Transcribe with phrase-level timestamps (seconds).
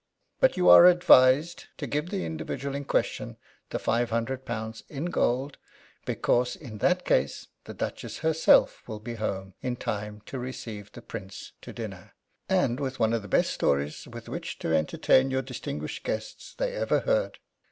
[0.39, 3.37] But you are advised to give the individual in question
[3.69, 5.59] the five hundred pounds in gold,
[6.05, 11.03] because in that case the Duchess herself will be home in time to receive the
[11.03, 12.15] Prince to dinner,
[12.49, 16.71] and with one of the best stories with which to entertain your distinguished guests they
[16.73, 17.37] ever heard.